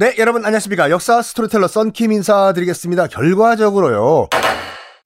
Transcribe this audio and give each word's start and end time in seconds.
네, 0.00 0.14
여러분 0.16 0.46
안녕하십니까. 0.46 0.88
역사 0.88 1.20
스토리텔러 1.20 1.68
썬킴 1.68 2.10
인사드리겠습니다. 2.10 3.08
결과적으로요. 3.08 4.28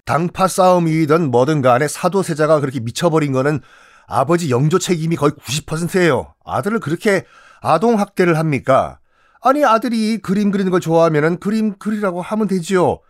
당파 0.05 0.47
싸움이든 0.47 1.33
뭐든 1.33 1.63
간에 1.63 1.89
사도세자가 1.89 2.61
그렇게 2.61 2.79
미쳐버린 2.79 3.33
거는 3.33 3.61
아버지 4.07 4.51
영조 4.51 4.79
책임이 4.79 5.17
거의 5.17 5.33
90%예요. 5.33 6.33
아들을 6.45 6.79
그렇게 6.79 7.25
아동 7.61 7.99
학대를 7.99 8.39
합니까? 8.39 9.01
아니, 9.43 9.65
아들이 9.65 10.19
그림 10.19 10.53
그리는 10.53 10.71
걸 10.71 10.81
좋아하면 10.81 11.41
그림 11.41 11.75
그리라고 11.77 12.23
하면 12.23 12.47
되지요. 12.47 13.01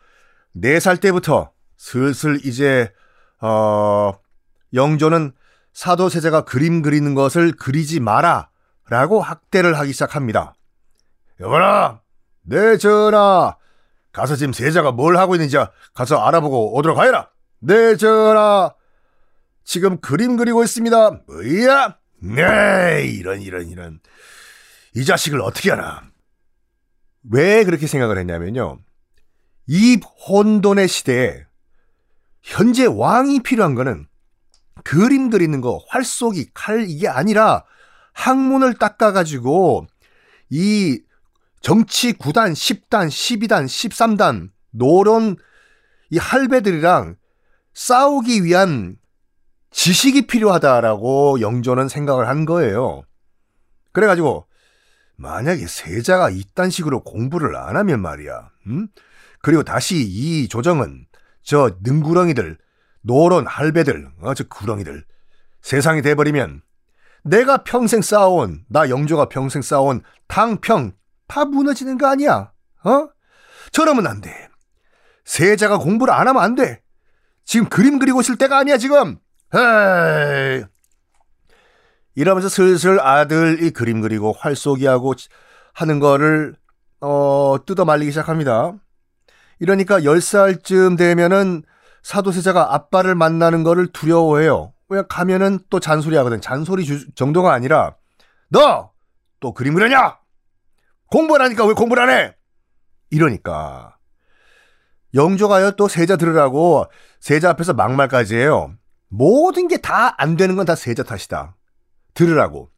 4살 0.56 1.02
때부터 1.02 1.50
슬슬 1.76 2.40
이제, 2.46 2.90
어, 3.42 4.14
영조는 4.72 5.32
사도세자가 5.74 6.46
그림 6.46 6.80
그리는 6.80 7.14
것을 7.14 7.52
그리지 7.52 8.00
마라. 8.00 8.48
라고 8.88 9.20
학대를 9.20 9.78
하기 9.78 9.92
시작합니다. 9.92 10.54
여보라, 11.40 12.00
네 12.42 12.76
전하. 12.78 13.56
가서 14.12 14.36
지금 14.36 14.52
세자가 14.52 14.92
뭘 14.92 15.16
하고 15.16 15.34
있는지 15.34 15.56
가서 15.92 16.18
알아보고 16.18 16.76
오도록 16.76 16.98
하여라. 16.98 17.30
네 17.58 17.96
전하. 17.96 18.72
지금 19.64 20.00
그림 20.00 20.36
그리고 20.36 20.62
있습니다. 20.62 21.22
뭐야? 21.26 21.98
네, 22.20 23.06
이런 23.06 23.40
이런 23.42 23.68
이런. 23.68 24.00
이 24.94 25.04
자식을 25.04 25.40
어떻게 25.40 25.70
하나? 25.70 26.02
왜 27.30 27.64
그렇게 27.64 27.86
생각을 27.86 28.18
했냐면요. 28.18 28.78
이 29.66 29.98
혼돈의 30.28 30.88
시대에 30.88 31.44
현재 32.42 32.86
왕이 32.86 33.40
필요한 33.42 33.74
거는 33.74 34.06
그림 34.84 35.30
그리는 35.30 35.60
거, 35.60 35.82
활쏘기, 35.88 36.50
칼 36.52 36.84
이게 36.88 37.08
아니라 37.08 37.64
학문을 38.12 38.74
닦아가지고 38.74 39.86
이 40.50 41.00
정치 41.64 42.12
9단, 42.12 42.52
10단, 42.52 43.08
12단, 43.08 43.64
13단, 43.64 44.50
노론 44.70 45.36
이 46.10 46.18
할배들이랑 46.18 47.16
싸우기 47.72 48.44
위한 48.44 48.98
지식이 49.70 50.26
필요하다라고 50.26 51.40
영조는 51.40 51.88
생각을 51.88 52.28
한 52.28 52.44
거예요. 52.44 53.04
그래가지고 53.92 54.46
만약에 55.16 55.66
세자가 55.66 56.28
이딴 56.28 56.68
식으로 56.68 57.02
공부를 57.02 57.56
안 57.56 57.76
하면 57.78 58.02
말이야. 58.02 58.50
음? 58.66 58.88
그리고 59.40 59.62
다시 59.62 59.96
이 60.06 60.48
조정은 60.48 61.06
저 61.42 61.78
능구렁이들, 61.82 62.58
노론 63.00 63.46
할배들, 63.46 64.12
어, 64.20 64.34
저 64.34 64.44
구렁이들 64.48 65.02
세상이 65.62 66.02
돼버리면 66.02 66.60
내가 67.22 67.64
평생 67.64 68.02
쌓아온 68.02 68.66
나 68.68 68.90
영조가 68.90 69.30
평생 69.30 69.62
쌓아온 69.62 70.02
당평 70.28 70.92
다 71.26 71.44
무너지는 71.44 71.98
거 71.98 72.06
아니야? 72.06 72.52
어? 72.84 73.08
저러면 73.72 74.06
안 74.06 74.20
돼. 74.20 74.48
세자가 75.24 75.78
공부를 75.78 76.12
안 76.12 76.28
하면 76.28 76.42
안 76.42 76.54
돼. 76.54 76.82
지금 77.44 77.68
그림 77.68 77.98
그리고 77.98 78.20
있을 78.20 78.36
때가 78.36 78.58
아니야, 78.58 78.76
지금. 78.78 79.18
에이. 79.54 80.64
이러면서 82.14 82.48
슬슬 82.48 83.00
아들이 83.00 83.70
그림 83.70 84.00
그리고 84.00 84.34
활 84.38 84.54
쏘기하고 84.54 85.14
하는 85.72 85.98
거를, 85.98 86.56
어, 87.00 87.56
뜯어 87.66 87.84
말리기 87.84 88.12
시작합니다. 88.12 88.74
이러니까 89.58 90.00
10살쯤 90.00 90.96
되면은 90.96 91.62
사도세자가 92.02 92.74
아빠를 92.74 93.14
만나는 93.14 93.62
거를 93.62 93.88
두려워해요. 93.88 94.72
왜 94.88 95.02
가면은 95.08 95.58
또 95.70 95.80
잔소리 95.80 96.16
하거든. 96.16 96.40
잔소리 96.40 96.84
주, 96.84 97.12
정도가 97.14 97.52
아니라, 97.52 97.96
너! 98.48 98.92
또 99.40 99.52
그림 99.52 99.74
그려냐? 99.74 100.18
공부를 101.10 101.44
하니까 101.44 101.64
왜 101.66 101.74
공부를 101.74 102.02
안 102.02 102.10
해? 102.10 102.34
이러니까. 103.10 103.96
영조가요 105.14 105.72
또 105.72 105.86
세자 105.88 106.16
들으라고 106.16 106.86
세자 107.20 107.50
앞에서 107.50 107.72
막말까지 107.74 108.34
해요. 108.36 108.74
모든 109.08 109.68
게 109.68 109.76
다 109.78 110.14
안 110.18 110.36
되는 110.36 110.56
건 110.56 110.66
다 110.66 110.74
세자 110.74 111.04
탓이다. 111.04 111.56
들으라고. 112.14 112.70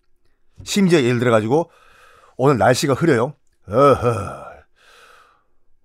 심지어 0.65 1.01
예를 1.01 1.19
들어가지고 1.19 1.71
오늘 2.37 2.59
날씨가 2.59 2.95
흐려요. 2.95 3.35
어허. 3.69 4.47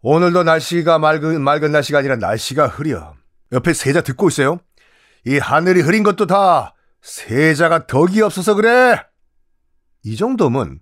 오늘도 0.02 0.44
날씨가 0.44 0.98
맑은, 1.00 1.42
맑은 1.42 1.72
날씨가 1.72 2.00
아니라 2.00 2.16
날씨가 2.18 2.68
흐려. 2.68 3.16
옆에 3.52 3.74
세자 3.74 4.02
듣고 4.02 4.28
있어요. 4.30 4.60
이 5.26 5.38
하늘이 5.38 5.82
흐린 5.82 6.04
것도 6.04 6.26
다 6.26 6.74
세자가 7.02 7.88
덕이 7.88 8.22
없어서 8.22 8.56
그래. 8.56 9.02
이 10.04 10.18
정도면 10.18 10.80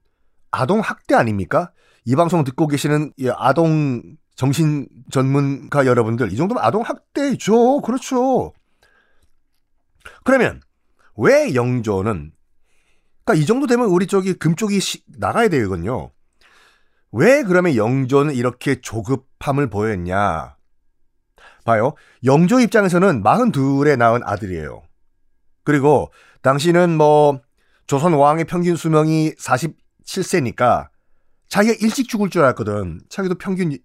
아동 0.51 0.79
학대 0.79 1.15
아닙니까? 1.15 1.71
이 2.05 2.15
방송 2.15 2.43
듣고 2.43 2.67
계시는 2.67 3.13
아동 3.35 4.17
정신 4.35 4.87
전문가 5.11 5.85
여러분들, 5.85 6.31
이 6.31 6.37
정도면 6.37 6.63
아동 6.63 6.81
학대죠. 6.81 7.81
그렇죠. 7.81 8.53
그러면 10.23 10.61
왜 11.17 11.53
영조는 11.53 12.31
그러니까 13.25 13.43
이 13.43 13.45
정도 13.45 13.67
되면 13.67 13.87
우리 13.87 14.07
쪽이 14.07 14.33
금쪽이 14.35 14.79
나가야 15.17 15.49
되거든요. 15.49 16.11
왜 17.11 17.43
그러면 17.43 17.75
영조는 17.75 18.33
이렇게 18.33 18.79
조급함을 18.81 19.69
보였냐? 19.69 20.55
봐요. 21.66 21.93
영조 22.23 22.59
입장에서는 22.59 23.21
42에 23.21 23.97
낳은 23.97 24.21
아들이에요. 24.23 24.81
그리고 25.63 26.11
당시는 26.41 26.95
뭐 26.97 27.41
조선 27.85 28.13
왕의 28.13 28.45
평균 28.45 28.75
수명이 28.75 29.33
47세니까 30.05 30.89
자기가 31.49 31.75
일찍 31.81 32.07
죽을 32.09 32.29
줄 32.29 32.43
알았거든. 32.43 33.01
자기도 33.09 33.35
평균 33.35 33.77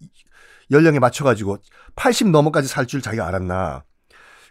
연령에 0.70 0.98
맞춰가지고 0.98 1.58
80 1.96 2.28
넘어까지 2.30 2.68
살 2.68 2.86
줄 2.86 3.02
자기가 3.02 3.26
알았나. 3.26 3.84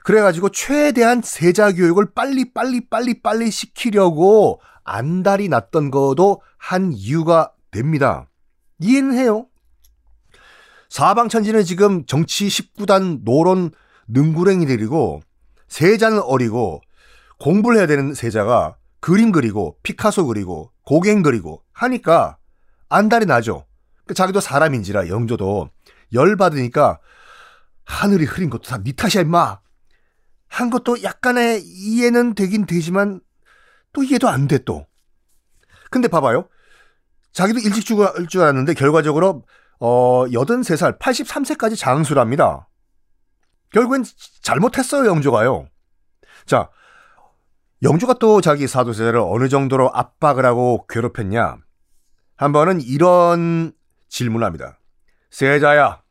그래가지고 0.04 0.50
최대한 0.50 1.22
세자 1.24 1.74
교육을 1.74 2.14
빨리 2.14 2.54
빨리 2.54 2.90
빨리 2.90 3.22
빨리 3.22 3.50
시키려고 3.52 4.60
안달이 4.84 5.48
났던 5.48 5.92
것도 5.92 6.42
한 6.58 6.92
이유가 6.92 7.54
됩니다. 7.72 8.30
이해는 8.80 9.14
해요. 9.14 9.48
사방천지는 10.90 11.64
지금 11.64 12.06
정치 12.06 12.48
19단 12.48 13.22
노론 13.24 13.72
능구랭이들이고 14.10 15.22
세자는 15.70 16.20
어리고 16.22 16.82
공부를 17.40 17.78
해야 17.80 17.88
되는 17.88 18.14
세자가 18.14 18.76
그림 19.00 19.32
그리고 19.32 19.78
피카소 19.84 20.28
그리고 20.28 20.73
고갱 20.86 21.22
그리고 21.24 21.64
하니까 21.72 22.38
안달이 22.90 23.26
나죠. 23.26 23.66
그 24.06 24.14
자기도 24.14 24.40
사람인지라 24.40 25.08
영조도 25.08 25.70
열받으니까 26.14 27.00
하늘이 27.86 28.26
흐린 28.26 28.50
것도 28.50 28.64
다 28.64 28.78
네 28.84 28.92
탓이야 28.94 29.22
임마. 29.24 29.60
한 30.48 30.70
것도 30.70 31.02
약간의 31.04 31.62
이해는 31.64 32.36
되긴 32.36 32.66
되지만 32.66 33.22
또 33.94 34.04
이해도 34.04 34.28
안 34.30 34.48
돼 34.48 34.60
또. 34.60 34.86
근데 35.90 36.08
봐봐요. 36.08 36.48
자기도 37.32 37.60
일찍 37.60 37.86
죽을 37.86 38.28
줄 38.28 38.42
알았는데 38.42 38.74
결과적으로 38.76 39.44
어 39.80 40.26
83살 40.28 41.00
83세까지 41.00 41.78
장수랍니다. 41.78 42.70
결국엔 43.72 44.04
잘못했어요 44.44 45.08
영조가요. 45.08 45.68
자 46.46 46.70
영조가 47.84 48.14
또 48.14 48.40
자기 48.40 48.66
사도세자를 48.66 49.20
어느 49.20 49.50
정도로 49.50 49.92
압박을 49.94 50.46
하고 50.46 50.86
괴롭혔냐? 50.88 51.58
한 52.38 52.52
번은 52.54 52.80
이런 52.80 53.74
질문을 54.08 54.46
합니다. 54.46 54.80
세자야, 55.32 56.02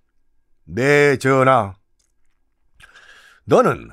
네, 0.64 1.16
전하. 1.16 1.74
너는 3.46 3.88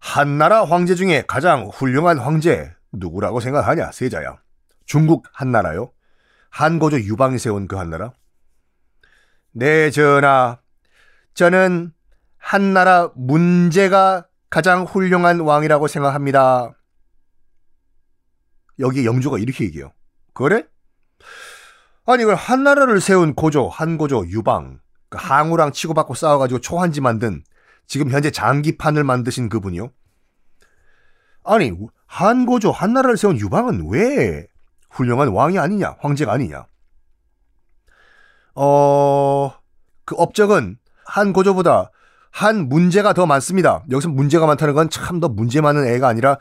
한나라 0.00 0.64
황제 0.64 0.96
중에 0.96 1.22
가장 1.28 1.68
훌륭한 1.68 2.18
황제 2.18 2.74
누구라고 2.90 3.38
생각하냐, 3.38 3.92
세자야? 3.92 4.40
중국 4.84 5.26
한나라요? 5.32 5.92
한고조 6.50 7.02
유방이 7.02 7.38
세운 7.38 7.68
그 7.68 7.76
한나라? 7.76 8.12
네, 9.52 9.90
전하. 9.90 10.58
저는 11.34 11.92
한나라 12.36 13.10
문제가 13.14 14.26
가장 14.50 14.82
훌륭한 14.82 15.38
왕이라고 15.38 15.86
생각합니다. 15.86 16.74
여기 18.82 19.06
영조가 19.06 19.38
이렇게 19.38 19.64
얘기해요. 19.64 19.92
그래? 20.34 20.64
아니, 22.04 22.24
그 22.24 22.32
한나라를 22.32 23.00
세운 23.00 23.34
고조, 23.34 23.68
한고조, 23.68 24.26
유방, 24.28 24.80
그 25.08 25.18
항우랑 25.20 25.72
치고받고 25.72 26.14
싸워가지고 26.14 26.60
초한지 26.60 27.00
만든 27.00 27.42
지금 27.86 28.10
현재 28.10 28.30
장기판을 28.30 29.04
만드신 29.04 29.48
그분이요. 29.48 29.90
아니, 31.44 31.72
한고조, 32.06 32.70
한나라를 32.72 33.16
세운 33.16 33.38
유방은 33.38 33.88
왜 33.90 34.46
훌륭한 34.90 35.28
왕이 35.28 35.58
아니냐, 35.58 35.96
황제가 36.00 36.32
아니냐? 36.32 36.66
어, 38.54 39.54
그 40.04 40.14
업적은 40.16 40.76
한 41.06 41.32
고조보다 41.32 41.90
한 42.30 42.68
문제가 42.68 43.12
더 43.12 43.26
많습니다. 43.26 43.84
여기서 43.90 44.08
문제가 44.08 44.46
많다는 44.46 44.74
건 44.74 44.88
참 44.90 45.20
더 45.20 45.28
문제 45.28 45.60
많은 45.60 45.86
애가 45.86 46.08
아니라 46.08 46.38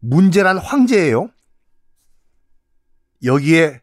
문제란 0.00 0.58
황제예요. 0.58 1.30
여기에 3.24 3.80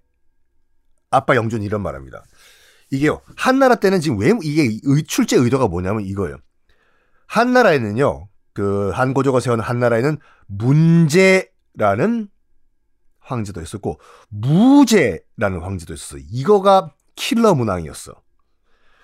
아빠 1.11 1.35
영준이 1.35 1.65
이런 1.65 1.81
말합니다. 1.81 2.23
이게요. 2.91 3.21
한나라 3.35 3.75
때는 3.75 3.99
지금 4.01 4.19
왜 4.19 4.31
이게 4.43 4.79
의, 4.83 5.03
출제 5.03 5.37
의도가 5.37 5.67
뭐냐면 5.67 6.03
이거예요. 6.03 6.37
한나라에는요. 7.27 8.27
그 8.53 8.91
한고조가 8.91 9.39
세운 9.39 9.59
한나라에는 9.59 10.17
문제라는 10.47 12.29
황제도 13.19 13.61
있었고 13.61 13.99
무제라는 14.29 15.59
황제도 15.61 15.93
있었어. 15.93 16.17
이거가 16.29 16.93
킬러 17.15 17.55
문항이었어. 17.55 18.13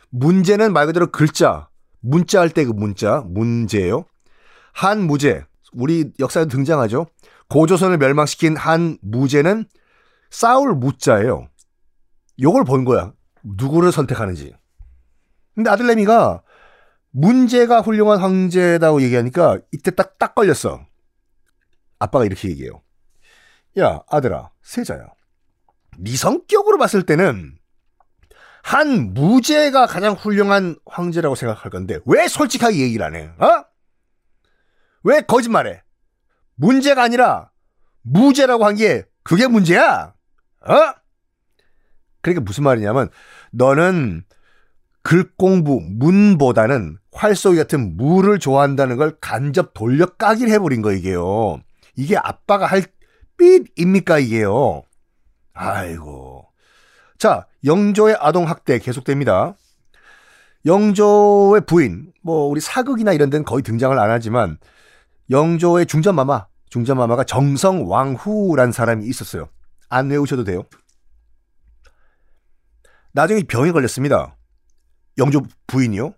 문제는 0.09 0.73
말 0.73 0.85
그대로 0.85 1.11
글자, 1.11 1.69
문자 2.01 2.41
할 2.41 2.49
때 2.49 2.65
그 2.65 2.71
문자, 2.71 3.21
문제요. 3.25 4.05
한무제, 4.73 5.45
우리 5.73 6.11
역사에 6.19 6.45
등장하죠. 6.45 7.07
고조선을 7.49 7.97
멸망시킨 7.97 8.55
한무제는 8.57 9.65
싸울 10.31 10.73
무자예요. 10.73 11.47
요걸 12.41 12.63
본 12.63 12.85
거야. 12.85 13.13
누구를 13.43 13.91
선택하는지. 13.91 14.55
근데 15.53 15.69
아들내미가 15.69 16.41
문제가 17.11 17.81
훌륭한 17.81 18.19
황제다고 18.19 19.01
얘기하니까 19.03 19.59
이때 19.71 19.91
딱, 19.91 20.17
딱 20.17 20.33
걸렸어. 20.33 20.79
아빠가 21.99 22.25
이렇게 22.25 22.49
얘기해요. 22.49 22.81
야, 23.79 24.01
아들아, 24.09 24.49
세자야. 24.63 25.07
네 25.99 26.15
성격으로 26.15 26.77
봤을 26.77 27.05
때는 27.05 27.57
한 28.63 29.13
무제가 29.13 29.87
가장 29.87 30.13
훌륭한 30.13 30.77
황제라고 30.85 31.35
생각할 31.35 31.69
건데 31.71 31.99
왜 32.05 32.27
솔직하게 32.27 32.77
얘기를 32.77 33.05
안 33.05 33.15
해? 33.15 33.25
어? 33.39 33.65
왜 35.03 35.21
거짓말해? 35.21 35.83
문제가 36.55 37.03
아니라 37.03 37.51
무제라고 38.03 38.65
한 38.65 38.75
게 38.75 39.03
그게 39.23 39.47
문제야? 39.47 40.13
어? 40.65 40.93
그러니까 42.21 42.43
무슨 42.43 42.63
말이냐면 42.63 43.09
너는 43.51 44.23
글 45.03 45.31
공부 45.35 45.81
문보다는 45.81 46.97
활쏘기 47.11 47.57
같은 47.57 47.97
무를 47.97 48.39
좋아한다는 48.39 48.97
걸 48.97 49.17
간접 49.19 49.73
돌려 49.73 50.05
까기를 50.05 50.51
해버린 50.53 50.81
거 50.81 50.91
이게요. 50.91 51.59
이게 51.95 52.15
아빠가 52.17 52.65
할 52.65 52.83
삐입니까 53.37 54.19
이게요. 54.19 54.83
아이고. 55.53 56.45
자, 57.17 57.45
영조의 57.65 58.17
아동 58.19 58.47
학대 58.47 58.79
계속됩니다. 58.79 59.55
영조의 60.65 61.61
부인, 61.65 62.13
뭐, 62.21 62.45
우리 62.45 62.61
사극이나 62.61 63.13
이런 63.13 63.29
데는 63.29 63.43
거의 63.43 63.63
등장을 63.63 63.97
안 63.97 64.11
하지만, 64.11 64.57
영조의 65.29 65.87
중전마마, 65.87 66.45
중전마마가 66.69 67.23
정성왕후란 67.23 68.71
사람이 68.71 69.05
있었어요. 69.05 69.49
안 69.91 70.09
외우셔도 70.09 70.43
돼요. 70.45 70.63
나중에 73.11 73.43
병에 73.43 73.71
걸렸습니다. 73.71 74.37
영조 75.17 75.41
부인이요. 75.67 76.13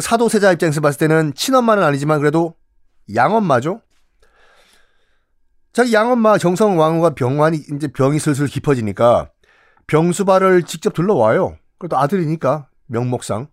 사도세자 0.00 0.50
입장에서 0.52 0.80
봤을 0.80 0.98
때는 0.98 1.34
친엄마는 1.34 1.82
아니지만 1.82 2.18
그래도 2.18 2.56
양엄마죠. 3.14 3.82
자기 5.74 5.92
양엄마 5.92 6.38
정성 6.38 6.78
왕후가 6.78 7.10
병환이 7.10 7.58
이제 7.74 7.88
병이 7.88 8.18
슬슬 8.18 8.46
깊어지니까 8.46 9.30
병수발을 9.86 10.62
직접 10.62 10.94
들러와요. 10.94 11.58
그래도 11.78 11.98
아들이니까 11.98 12.68
명목상. 12.86 13.48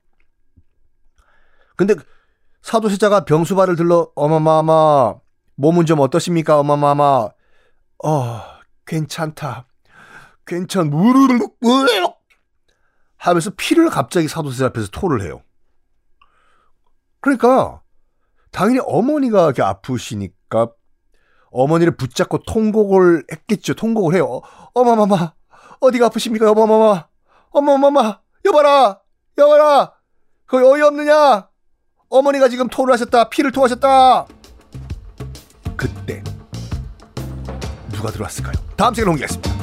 근데 1.75 1.95
사도세자가 2.61 3.25
병수발을 3.25 3.75
들러 3.75 4.09
어마마마 4.15 5.15
몸은 5.55 5.85
좀 5.85 5.99
어떠십니까 5.99 6.59
어마마마 6.59 7.29
어 8.03 8.50
괜찮다 8.91 9.65
괜찮 10.45 10.89
무르르 10.89 11.39
하면서 13.15 13.51
피를 13.51 13.89
갑자기 13.89 14.27
사도세자 14.27 14.65
앞에서 14.67 14.89
토를 14.91 15.21
해요. 15.21 15.41
그러니까 17.21 17.81
당연히 18.51 18.79
어머니가 18.83 19.45
이렇게 19.45 19.61
아프시니까 19.61 20.71
어머니를 21.51 21.95
붙잡고 21.95 22.39
통곡을 22.39 23.25
했겠죠. 23.31 23.75
통곡을 23.75 24.15
해요. 24.15 24.41
어마마마 24.73 25.33
어디가 25.79 26.07
아프십니까 26.07 26.47
여보마마 26.47 27.07
어머마마 27.51 28.19
여봐라 28.45 28.99
여봐라 29.37 29.93
거기 30.47 30.65
어이없느냐 30.65 31.47
어머니가 32.09 32.49
지금 32.49 32.67
토를 32.67 32.93
하셨다 32.93 33.29
피를 33.29 33.51
토하셨다 33.51 34.25
누가 38.01 38.11
들어왔을까요? 38.11 38.53
다음 38.75 38.93
시간에 38.95 39.11
공개하겠습니다 39.11 39.60